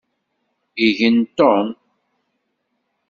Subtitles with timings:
[0.75, 1.77] Igen Tom.